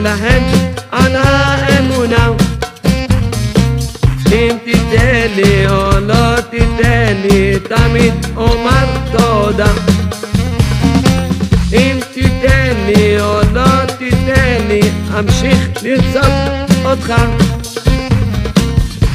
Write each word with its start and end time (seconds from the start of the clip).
אלהן 0.00 0.42
על 0.90 1.16
האמונה 1.16 2.28
אם 4.32 4.56
תיתן 4.64 5.26
לי 5.36 5.68
או 5.68 6.00
לא 6.00 6.40
תיתן 6.50 7.14
לי 7.22 7.58
תמיד 7.68 8.14
אומר 8.36 8.86
תודה 9.12 9.72
אם 11.72 11.98
תיתן 12.14 12.74
לי 12.86 13.20
או 13.20 13.40
לא 13.52 13.84
תיתן 13.98 14.58
לי 14.68 14.80
אמשיך 15.18 15.68
לרצות 15.82 16.84
אותך 16.84 17.14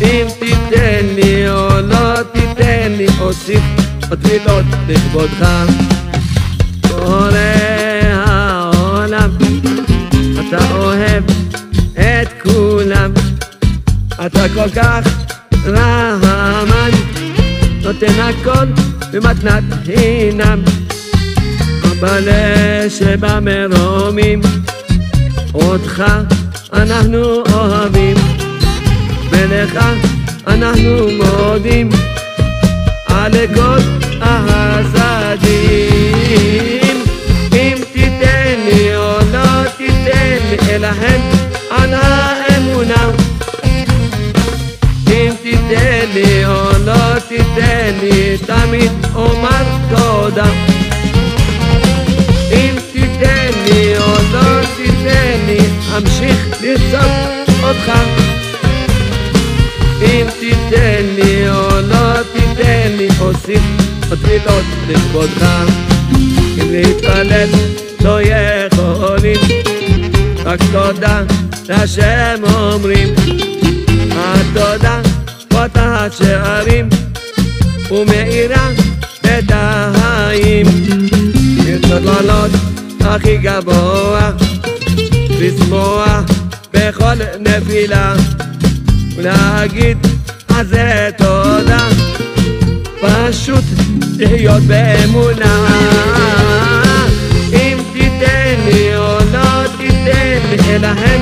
אם 0.00 0.26
תיתן 0.38 1.06
לי 1.14 1.50
או 1.50 1.80
לא 1.80 2.22
תיתן 2.22 2.92
לי 2.96 3.06
אוסיף 3.20 3.62
עוד 4.10 4.18
תפילות 4.18 4.64
לכבודך 4.88 5.46
בורא 6.88 7.38
העולם 8.12 9.30
אתה 10.48 10.70
אוהב 10.74 11.24
את 11.94 12.42
כולם. 12.42 13.12
אתה 14.26 14.48
כל 14.54 14.70
כך 14.74 15.08
רהמן 15.66 16.90
נותן 17.82 18.20
הכל 18.20 18.66
במתנת 19.12 19.64
חינם. 19.84 20.62
המלא 21.82 22.88
שבמרומים 22.88 24.40
אותך 25.54 26.04
אנחנו 26.72 27.42
אוהבים. 27.52 28.16
ולך 29.30 29.78
אנחנו 30.46 31.08
מודים. 31.10 31.90
על 33.06 33.32
כל 33.54 33.97
תיתן 47.58 47.98
לי 48.00 48.38
תמיד 48.38 48.92
אומר 49.14 49.62
תודה. 49.88 50.50
אם 52.52 52.74
תיתן 52.92 53.50
לי 53.64 53.98
או 53.98 54.14
לא 54.32 54.60
תיתן 54.76 55.38
לי 55.46 55.58
אמשיך 55.96 56.62
לרצות 56.62 57.48
אותך. 57.62 57.92
אם 60.02 60.26
תיתן 60.40 61.02
לי 61.16 61.50
או 61.50 61.80
לא 61.80 62.22
תיתן 62.32 62.96
לי 62.96 63.08
אוסיף 63.20 63.62
עוד 64.10 64.18
תפילות 64.18 64.64
לכבודך. 64.88 65.46
אם 66.58 66.72
להתפלל 66.72 67.48
לא 68.04 68.18
יכולים 68.22 69.40
רק 70.44 70.60
תודה 70.72 71.22
להשם 71.68 72.42
אומרים. 72.54 73.14
התודה 74.16 75.00
פותחת 75.48 76.12
שערים 76.12 76.88
ומאירה 77.90 78.70
את 79.20 79.50
החיים 79.50 80.66
לרצות 81.64 82.02
לעלות 82.02 82.50
הכי 83.00 83.36
גבוה 83.36 84.30
לשמוח 85.30 86.24
בכל 86.74 87.14
נפילה 87.40 88.14
ולהגיד 89.16 89.98
על 90.48 90.66
זה 90.66 91.10
תודה. 91.18 91.88
פשוט 93.00 93.64
להיות 94.18 94.62
באמונה. 94.62 95.68
אם 97.52 97.78
תיתן 97.92 98.54
לי 98.64 98.96
או 98.96 99.18
לא 99.32 99.68
תיתן 99.78 100.38
לי 100.50 100.76
אלהן 100.76 101.20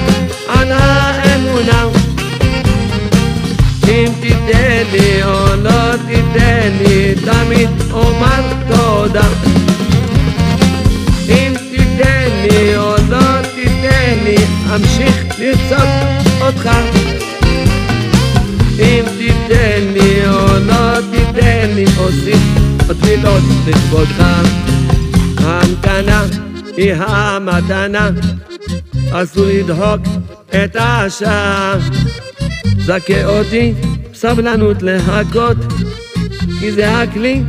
על 0.48 0.72
האמונה 0.72 1.95
אם 3.96 4.12
תיתן 4.20 4.82
לי 4.92 5.24
או 5.24 5.56
לא 5.62 5.96
תיתן 6.06 6.70
לי 6.78 7.14
תמיד 7.14 7.70
אומר 7.92 8.42
תודה. 8.68 9.28
אם 11.28 11.52
תיתן 11.70 12.28
לי 12.42 12.76
או 12.76 12.94
לא 13.08 13.42
תיתן 13.54 14.18
לי 14.24 14.36
אמשיך 14.74 15.24
לרצות 15.38 15.88
אותך. 16.40 16.70
אם 18.78 19.04
תיתן 19.18 19.80
לי 19.92 20.28
או 20.28 20.58
לא 20.66 21.00
תיתן 21.10 21.70
לי 21.74 21.84
אוסיף 21.98 22.42
עוד 22.88 22.96
תפילות 22.96 23.42
לכבודך. 23.66 24.24
ההמתנה 25.38 26.24
היא 26.76 26.94
המתנה 26.94 28.10
אסור 29.12 29.46
לדחוק 29.46 30.00
את 30.64 30.76
השעה 30.80 31.74
זכה 32.86 33.24
אותי 33.24 33.72
סבלנות 34.14 34.82
להכות 34.82 35.56
כי 36.60 36.72
זה 36.72 37.00
הכלי 37.00 37.42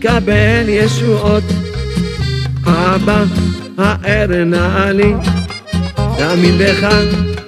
קבל 0.00 0.68
ישועות. 0.68 1.42
אבא 2.66 3.24
האר 3.78 4.44
נא 4.44 4.90
לי 4.90 5.12
תאמין 6.18 6.58
בך 6.58 6.88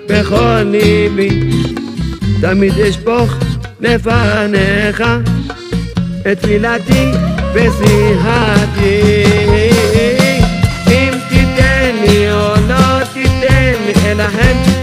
בכל 0.08 0.62
ליבי. 0.62 1.50
תמיד 2.40 2.80
אשפוך 2.80 3.34
לפניך 3.80 5.02
את 6.32 6.38
תפילתי 6.38 7.10
ושיחתי 7.54 9.02
אם 10.86 11.12
תיתן 11.28 11.90
לי 12.06 12.32
או 12.32 12.54
לא 12.68 13.04
תיתן 13.14 13.74
לי 13.86 14.10
אלהן 14.10 14.56
על 14.56 14.73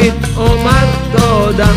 תמיד 0.00 0.14
אומר 0.36 0.84
תודה. 1.12 1.72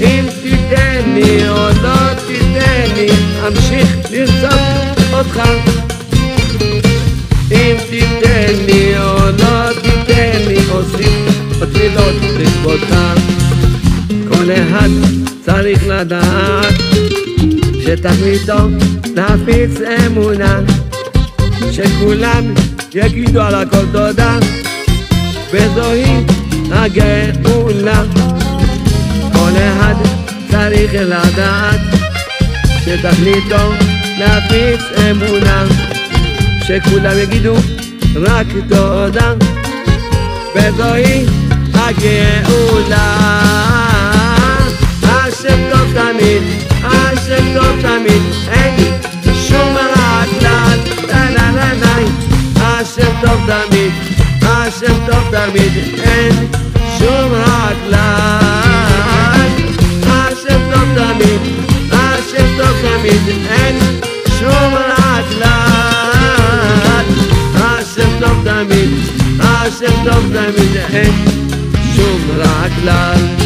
אם 0.00 0.24
תיתן 0.42 1.02
לי 1.14 1.48
או 1.48 1.68
לא 1.82 2.14
תיתן 2.26 2.94
לי 2.96 3.08
אמשיך 3.46 3.96
לרצות 4.10 5.12
אותך. 5.12 5.40
אם 7.50 7.76
תיתן 7.90 8.52
לי 8.66 8.98
או 8.98 9.16
לא 9.38 9.72
תיתן 9.72 10.38
לי 10.48 10.58
אוסיף 10.70 11.12
עוד 11.60 11.68
תפילות 11.68 12.14
לכבודך. 12.38 12.94
כל 14.28 14.50
אחד 14.50 14.88
צריך 15.44 15.86
לדעת 15.86 16.74
שתכליתו 17.84 18.58
להפיץ 19.16 19.80
אמונה 20.06 20.60
שכולם 21.72 22.54
יגידו 22.94 23.40
על 23.40 23.54
הכל 23.54 23.86
תודה. 23.92 24.38
וזוהי 25.52 26.17
הגאולה 26.78 28.02
כל 29.32 29.52
אחד 29.56 29.94
צריך 30.50 30.90
לדעת 30.94 31.80
שתכליתו 32.84 33.72
להפיץ 34.18 34.80
אמונה 35.10 35.64
שכולם 36.66 37.18
יגידו 37.18 37.54
רק 38.16 38.46
תודה. 38.68 39.34
וזוהי 40.54 41.24
הגאולה. 41.74 43.18
השם 45.02 45.58
טוב 45.70 45.92
תמיד, 45.94 46.42
השם 46.84 47.54
טוב 47.54 47.80
תמיד. 47.82 48.22
אין 48.52 48.94
שום 49.48 49.76
רע 49.76 50.24
כלל, 50.40 50.78
לה 51.08 51.30
לה 51.30 51.72
לה. 51.74 51.96
השם 52.56 53.10
טוב 53.20 53.40
תמיד, 53.46 53.92
השם 54.42 54.94
טוב 55.06 55.30
תמיד. 55.30 55.72
אין 56.02 56.48
שום 56.98 57.32
רע 57.32 57.68
כלל 57.84 59.48
השם 60.06 60.60
טוב 60.72 60.88
תמיד, 60.94 61.40
השם 61.92 62.46
טוב 62.58 62.76
תמיד 62.82 63.28
אין 63.50 63.76
שום 64.38 64.74
רע 64.74 65.20
כלל 65.28 67.04
השם 67.54 68.10
טוב 68.20 68.44
תמיד, 68.44 68.90
השם 69.40 69.92
טוב 70.04 70.24
תמיד 70.32 70.76
אין 70.92 71.14
שום 71.96 72.20
רע 72.38 72.68
כלל 72.82 73.37